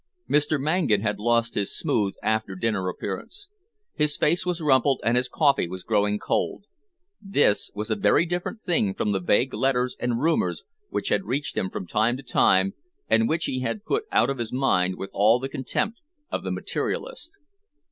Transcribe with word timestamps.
Mr. 0.27 0.59
Mangan 0.59 1.01
had 1.01 1.19
lost 1.19 1.53
his 1.53 1.77
smooth, 1.77 2.15
after 2.23 2.55
dinner 2.55 2.89
appearance. 2.89 3.49
His 3.93 4.17
face 4.17 4.47
was 4.47 4.59
rumpled, 4.59 4.99
and 5.03 5.15
his 5.15 5.29
coffee 5.29 5.67
was 5.67 5.83
growing 5.83 6.17
cold. 6.17 6.65
This 7.21 7.69
was 7.75 7.91
a 7.91 7.95
very 7.95 8.25
different 8.25 8.63
thing 8.63 8.95
from 8.95 9.11
the 9.11 9.19
vague 9.19 9.53
letters 9.53 9.95
and 9.99 10.19
rumours 10.19 10.63
which 10.89 11.09
had 11.09 11.25
reached 11.25 11.55
him 11.55 11.69
from 11.69 11.85
time 11.85 12.17
to 12.17 12.23
time 12.23 12.73
and 13.09 13.29
which 13.29 13.45
he 13.45 13.59
had 13.59 13.85
put 13.85 14.05
out 14.11 14.31
of 14.31 14.39
his 14.39 14.51
mind 14.51 14.95
with 14.95 15.11
all 15.13 15.37
the 15.37 15.47
contempt 15.47 15.99
of 16.31 16.41
the 16.43 16.49
materialist. 16.51 17.37